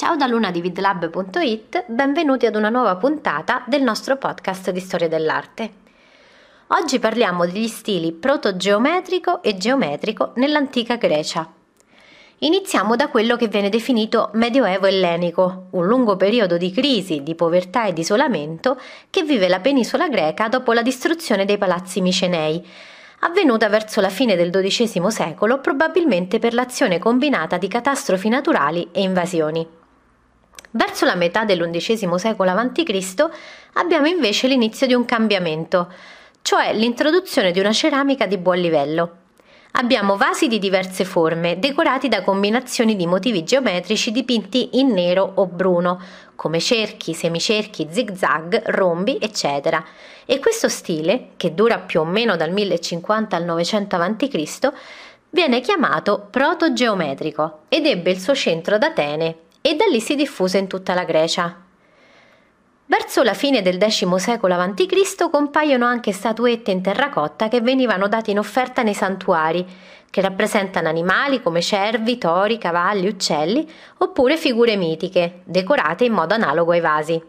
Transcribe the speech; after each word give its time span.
Ciao 0.00 0.16
da 0.16 0.26
lunadividlab.it, 0.26 1.84
benvenuti 1.88 2.46
ad 2.46 2.56
una 2.56 2.70
nuova 2.70 2.96
puntata 2.96 3.64
del 3.66 3.82
nostro 3.82 4.16
podcast 4.16 4.70
di 4.70 4.80
storia 4.80 5.08
dell'arte. 5.08 5.72
Oggi 6.68 6.98
parliamo 6.98 7.44
degli 7.44 7.68
stili 7.68 8.10
protogeometrico 8.12 9.42
e 9.42 9.58
geometrico 9.58 10.32
nell'antica 10.36 10.96
Grecia. 10.96 11.46
Iniziamo 12.38 12.96
da 12.96 13.08
quello 13.08 13.36
che 13.36 13.48
viene 13.48 13.68
definito 13.68 14.30
Medioevo 14.32 14.86
ellenico, 14.86 15.66
un 15.72 15.86
lungo 15.86 16.16
periodo 16.16 16.56
di 16.56 16.72
crisi, 16.72 17.22
di 17.22 17.34
povertà 17.34 17.84
e 17.84 17.92
di 17.92 18.00
isolamento 18.00 18.80
che 19.10 19.22
vive 19.22 19.48
la 19.48 19.60
penisola 19.60 20.08
greca 20.08 20.48
dopo 20.48 20.72
la 20.72 20.80
distruzione 20.80 21.44
dei 21.44 21.58
palazzi 21.58 22.00
micenei, 22.00 22.66
avvenuta 23.18 23.68
verso 23.68 24.00
la 24.00 24.08
fine 24.08 24.34
del 24.34 24.48
XII 24.48 25.10
secolo 25.10 25.60
probabilmente 25.60 26.38
per 26.38 26.54
l'azione 26.54 26.98
combinata 26.98 27.58
di 27.58 27.68
catastrofi 27.68 28.30
naturali 28.30 28.88
e 28.92 29.02
invasioni. 29.02 29.79
Verso 30.72 31.04
la 31.04 31.16
metà 31.16 31.44
dell'undicesimo 31.44 32.16
secolo 32.16 32.50
a.C. 32.50 33.28
abbiamo 33.72 34.06
invece 34.06 34.46
l'inizio 34.46 34.86
di 34.86 34.94
un 34.94 35.04
cambiamento, 35.04 35.92
cioè 36.42 36.72
l'introduzione 36.72 37.50
di 37.50 37.58
una 37.58 37.72
ceramica 37.72 38.26
di 38.26 38.38
buon 38.38 38.58
livello. 38.58 39.14
Abbiamo 39.72 40.16
vasi 40.16 40.46
di 40.46 40.60
diverse 40.60 41.04
forme, 41.04 41.58
decorati 41.58 42.08
da 42.08 42.22
combinazioni 42.22 42.94
di 42.94 43.06
motivi 43.06 43.42
geometrici 43.42 44.12
dipinti 44.12 44.78
in 44.78 44.92
nero 44.92 45.32
o 45.36 45.46
bruno, 45.46 46.00
come 46.36 46.60
cerchi, 46.60 47.14
semicerchi, 47.14 47.88
zigzag, 47.90 48.70
rombi, 48.70 49.18
eccetera. 49.20 49.84
E 50.24 50.38
questo 50.38 50.68
stile, 50.68 51.30
che 51.36 51.52
dura 51.52 51.78
più 51.78 52.00
o 52.00 52.04
meno 52.04 52.36
dal 52.36 52.52
1050 52.52 53.36
al 53.36 53.44
900 53.44 53.96
a.C., 53.96 54.72
viene 55.30 55.60
chiamato 55.60 56.26
protogeometrico 56.30 57.62
ed 57.68 57.86
ebbe 57.86 58.10
il 58.10 58.20
suo 58.20 58.34
centro 58.34 58.76
ad 58.76 58.82
Atene 58.82 59.36
e 59.60 59.74
da 59.74 59.84
lì 59.86 60.00
si 60.00 60.14
diffuse 60.14 60.58
in 60.58 60.66
tutta 60.66 60.94
la 60.94 61.04
Grecia. 61.04 61.68
Verso 62.86 63.22
la 63.22 63.34
fine 63.34 63.62
del 63.62 63.78
X 63.78 64.04
secolo 64.16 64.54
a.C. 64.54 65.30
compaiono 65.30 65.86
anche 65.86 66.12
statuette 66.12 66.72
in 66.72 66.82
terracotta 66.82 67.46
che 67.46 67.60
venivano 67.60 68.08
date 68.08 68.32
in 68.32 68.38
offerta 68.38 68.82
nei 68.82 68.94
santuari, 68.94 69.64
che 70.10 70.20
rappresentano 70.20 70.88
animali 70.88 71.40
come 71.40 71.62
cervi, 71.62 72.18
tori, 72.18 72.58
cavalli, 72.58 73.06
uccelli, 73.06 73.64
oppure 73.98 74.36
figure 74.36 74.74
mitiche, 74.74 75.42
decorate 75.44 76.04
in 76.04 76.12
modo 76.14 76.34
analogo 76.34 76.72
ai 76.72 76.80
vasi. 76.80 77.22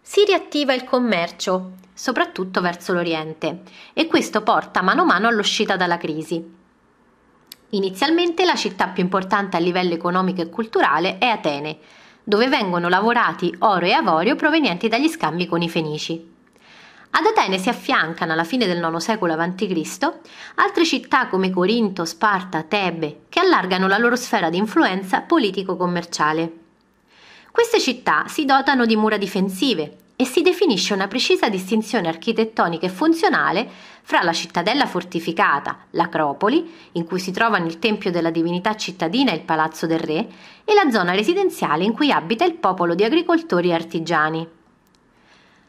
Si 0.00 0.24
riattiva 0.24 0.72
il 0.72 0.84
commercio, 0.84 1.72
soprattutto 1.92 2.62
verso 2.62 2.94
l'Oriente, 2.94 3.60
e 3.92 4.06
questo 4.06 4.42
porta 4.42 4.80
mano 4.80 5.02
a 5.02 5.04
mano 5.04 5.28
all'uscita 5.28 5.76
dalla 5.76 5.98
crisi. 5.98 6.60
Inizialmente 7.74 8.44
la 8.44 8.54
città 8.54 8.88
più 8.88 9.02
importante 9.02 9.56
a 9.56 9.60
livello 9.60 9.94
economico 9.94 10.42
e 10.42 10.50
culturale 10.50 11.16
è 11.16 11.24
Atene, 11.24 11.78
dove 12.22 12.46
vengono 12.46 12.90
lavorati 12.90 13.54
oro 13.60 13.86
e 13.86 13.92
avorio 13.92 14.36
provenienti 14.36 14.88
dagli 14.88 15.08
scambi 15.08 15.46
con 15.46 15.62
i 15.62 15.70
Fenici. 15.70 16.30
Ad 17.12 17.24
Atene 17.24 17.56
si 17.56 17.70
affiancano 17.70 18.32
alla 18.32 18.44
fine 18.44 18.66
del 18.66 18.76
IX 18.76 18.96
secolo 18.96 19.32
a.C. 19.32 20.12
altre 20.56 20.84
città 20.84 21.28
come 21.28 21.48
Corinto, 21.48 22.04
Sparta, 22.04 22.62
Tebe, 22.62 23.22
che 23.30 23.40
allargano 23.40 23.88
la 23.88 23.96
loro 23.96 24.16
sfera 24.16 24.50
di 24.50 24.58
influenza 24.58 25.22
politico-commerciale. 25.22 26.52
Queste 27.50 27.80
città 27.80 28.24
si 28.28 28.44
dotano 28.44 28.84
di 28.84 28.96
mura 28.96 29.16
difensive 29.16 29.96
e 30.22 30.24
si 30.24 30.40
definisce 30.40 30.94
una 30.94 31.08
precisa 31.08 31.48
distinzione 31.48 32.06
architettonica 32.06 32.86
e 32.86 32.90
funzionale 32.90 33.68
fra 34.02 34.22
la 34.22 34.32
cittadella 34.32 34.86
fortificata, 34.86 35.86
l'Acropoli, 35.90 36.72
in 36.92 37.04
cui 37.04 37.18
si 37.18 37.32
trovano 37.32 37.66
il 37.66 37.80
tempio 37.80 38.12
della 38.12 38.30
divinità 38.30 38.76
cittadina 38.76 39.32
e 39.32 39.34
il 39.34 39.42
palazzo 39.42 39.88
del 39.88 39.98
re, 39.98 40.28
e 40.64 40.74
la 40.74 40.90
zona 40.92 41.12
residenziale 41.12 41.82
in 41.82 41.92
cui 41.92 42.12
abita 42.12 42.44
il 42.44 42.54
popolo 42.54 42.94
di 42.94 43.02
agricoltori 43.02 43.70
e 43.70 43.74
artigiani. 43.74 44.48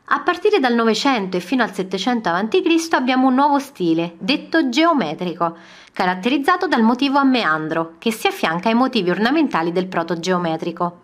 A 0.05 0.19
partire 0.19 0.59
dal 0.59 0.75
Novecento 0.75 1.35
e 1.35 1.39
fino 1.39 1.63
al 1.63 1.73
700 1.73 2.29
a.C. 2.29 2.87
abbiamo 2.91 3.29
un 3.29 3.33
nuovo 3.33 3.57
stile, 3.57 4.13
detto 4.19 4.69
geometrico, 4.69 5.57
caratterizzato 5.91 6.67
dal 6.67 6.83
motivo 6.83 7.17
a 7.17 7.23
meandro, 7.23 7.95
che 7.97 8.11
si 8.11 8.27
affianca 8.27 8.69
ai 8.69 8.75
motivi 8.75 9.09
ornamentali 9.09 9.71
del 9.71 9.87
protogeometrico. 9.87 11.02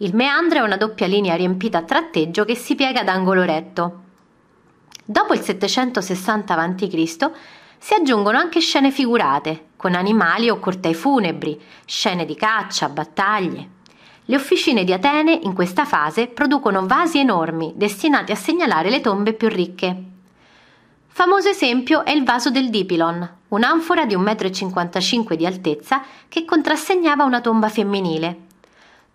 Il 0.00 0.14
meandro 0.14 0.60
è 0.60 0.62
una 0.62 0.76
doppia 0.76 1.08
linea 1.08 1.34
riempita 1.34 1.78
a 1.78 1.82
tratteggio 1.82 2.44
che 2.44 2.54
si 2.54 2.76
piega 2.76 3.00
ad 3.00 3.08
angolo 3.08 3.42
retto. 3.42 4.02
Dopo 5.04 5.34
il 5.34 5.40
760 5.40 6.54
a.C. 6.54 7.30
si 7.78 7.94
aggiungono 7.94 8.38
anche 8.38 8.60
scene 8.60 8.92
figurate, 8.92 9.70
con 9.74 9.96
animali 9.96 10.50
o 10.50 10.60
cortei 10.60 10.94
funebri, 10.94 11.60
scene 11.84 12.24
di 12.24 12.36
caccia, 12.36 12.88
battaglie. 12.88 13.70
Le 14.26 14.36
officine 14.36 14.84
di 14.84 14.92
Atene 14.92 15.32
in 15.42 15.52
questa 15.52 15.84
fase 15.84 16.28
producono 16.28 16.86
vasi 16.86 17.18
enormi 17.18 17.72
destinati 17.74 18.30
a 18.30 18.36
segnalare 18.36 18.90
le 18.90 19.00
tombe 19.00 19.32
più 19.32 19.48
ricche. 19.48 20.02
Famoso 21.08 21.48
esempio 21.48 22.04
è 22.04 22.12
il 22.12 22.22
vaso 22.22 22.50
del 22.50 22.70
Dipilon, 22.70 23.28
un'anfora 23.48 24.04
di 24.04 24.14
1,55 24.14 25.32
m 25.32 25.34
di 25.34 25.44
altezza 25.44 26.02
che 26.28 26.44
contrassegnava 26.44 27.24
una 27.24 27.40
tomba 27.40 27.68
femminile. 27.68 28.46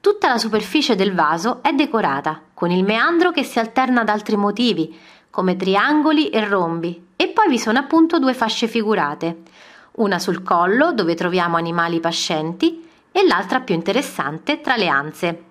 Tutta 0.03 0.28
la 0.28 0.38
superficie 0.38 0.97
del 0.97 1.14
vaso 1.14 1.64
è 1.64 1.72
decorata, 1.72 2.41
con 2.53 2.72
il 2.72 2.84
meandro 2.84 3.31
che 3.31 3.46
si 3.46 3.58
alterna 3.58 4.02
ad 4.02 4.09
altri 4.09 4.36
motivi, 4.36 5.00
come 5.30 5.56
triangoli 5.56 6.28
e 6.28 6.46
rombi, 6.46 7.12
e 7.16 7.30
poi 7.30 7.47
vi 7.47 7.58
sono 7.58 7.80
appunto 7.80 8.19
due 8.19 8.34
fasce 8.34 8.68
figurate, 8.68 9.44
una 9.91 10.19
sul 10.19 10.44
collo 10.44 10.91
dove 10.91 11.16
troviamo 11.16 11.56
animali 11.56 12.02
pascenti 12.02 12.86
e 13.14 13.25
l'altra 13.25 13.62
più 13.62 13.75
interessante 13.75 14.59
tra 14.59 14.75
le 14.75 14.88
anze. 14.90 15.44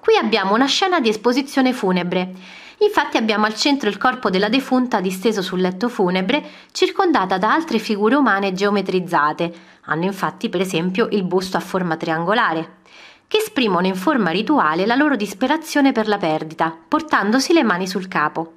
Qui 0.00 0.16
abbiamo 0.16 0.54
una 0.54 0.64
scena 0.64 0.98
di 0.98 1.10
esposizione 1.10 1.74
funebre. 1.74 2.32
Infatti 2.78 3.18
abbiamo 3.18 3.44
al 3.44 3.56
centro 3.56 3.90
il 3.90 3.98
corpo 3.98 4.30
della 4.30 4.48
defunta 4.48 5.02
disteso 5.02 5.42
sul 5.42 5.60
letto 5.60 5.90
funebre, 5.90 6.42
circondata 6.72 7.36
da 7.36 7.52
altre 7.52 7.78
figure 7.78 8.14
umane 8.14 8.54
geometrizzate. 8.54 9.52
Hanno 9.82 10.04
infatti 10.04 10.48
per 10.48 10.62
esempio 10.62 11.08
il 11.10 11.24
busto 11.24 11.58
a 11.58 11.60
forma 11.60 11.98
triangolare 11.98 12.84
che 13.28 13.38
esprimono 13.38 13.86
in 13.86 13.96
forma 13.96 14.30
rituale 14.30 14.86
la 14.86 14.94
loro 14.94 15.16
disperazione 15.16 15.92
per 15.92 16.08
la 16.08 16.18
perdita, 16.18 16.76
portandosi 16.86 17.52
le 17.52 17.64
mani 17.64 17.86
sul 17.86 18.08
capo. 18.08 18.52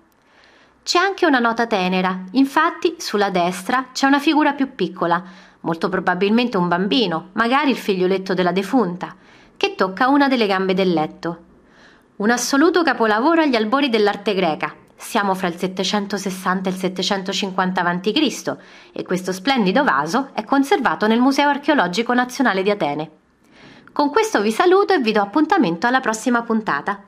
C'è 0.83 0.97
anche 0.97 1.25
una 1.25 1.39
nota 1.39 1.67
tenera, 1.67 2.23
infatti 2.31 2.95
sulla 2.97 3.29
destra 3.29 3.87
c'è 3.91 4.05
una 4.05 4.19
figura 4.19 4.53
più 4.53 4.75
piccola, 4.75 5.23
molto 5.61 5.89
probabilmente 5.89 6.57
un 6.57 6.67
bambino, 6.67 7.29
magari 7.33 7.71
il 7.71 7.77
figlioletto 7.77 8.33
della 8.33 8.51
defunta, 8.51 9.15
che 9.57 9.75
tocca 9.75 10.07
una 10.07 10.27
delle 10.27 10.47
gambe 10.47 10.73
del 10.73 10.93
letto. 10.93 11.37
Un 12.17 12.29
assoluto 12.31 12.81
capolavoro 12.81 13.41
agli 13.41 13.55
albori 13.55 13.89
dell'arte 13.89 14.33
greca. 14.33 14.73
Siamo 14.95 15.33
fra 15.35 15.47
il 15.47 15.55
760 15.55 16.69
e 16.69 16.71
il 16.73 16.77
750 16.77 17.81
a.C. 17.81 18.55
e 18.91 19.03
questo 19.03 19.31
splendido 19.31 19.83
vaso 19.83 20.29
è 20.33 20.43
conservato 20.43 21.07
nel 21.07 21.21
Museo 21.21 21.49
archeologico 21.49 22.13
nazionale 22.13 22.63
di 22.63 22.69
Atene. 22.69 23.11
Con 23.99 24.11
questo 24.11 24.39
vi 24.39 24.53
saluto 24.53 24.93
e 24.93 24.99
vi 24.99 25.11
do 25.11 25.19
appuntamento 25.19 25.85
alla 25.85 25.99
prossima 25.99 26.41
puntata. 26.41 27.03